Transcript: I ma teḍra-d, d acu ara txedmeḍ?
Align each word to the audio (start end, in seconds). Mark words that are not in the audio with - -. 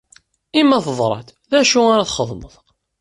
I 0.59 0.61
ma 0.67 0.79
teḍra-d, 0.85 1.27
d 1.49 1.51
acu 1.59 1.79
ara 1.93 2.09
txedmeḍ? 2.09 2.55